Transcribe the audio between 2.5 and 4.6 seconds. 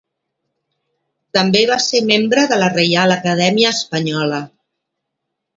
de la Reial Acadèmia Espanyola.